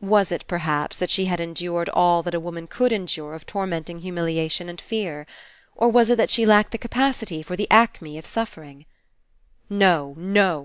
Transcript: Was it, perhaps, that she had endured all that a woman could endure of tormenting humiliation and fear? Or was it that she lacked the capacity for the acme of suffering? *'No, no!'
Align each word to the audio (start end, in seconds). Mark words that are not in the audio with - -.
Was 0.00 0.32
it, 0.32 0.42
perhaps, 0.48 0.96
that 0.96 1.10
she 1.10 1.26
had 1.26 1.38
endured 1.38 1.90
all 1.90 2.22
that 2.22 2.34
a 2.34 2.40
woman 2.40 2.66
could 2.66 2.92
endure 2.92 3.34
of 3.34 3.44
tormenting 3.44 3.98
humiliation 3.98 4.70
and 4.70 4.80
fear? 4.80 5.26
Or 5.74 5.90
was 5.90 6.08
it 6.08 6.16
that 6.16 6.30
she 6.30 6.46
lacked 6.46 6.72
the 6.72 6.78
capacity 6.78 7.42
for 7.42 7.56
the 7.56 7.70
acme 7.70 8.16
of 8.16 8.24
suffering? 8.24 8.86
*'No, 9.68 10.14
no!' 10.16 10.64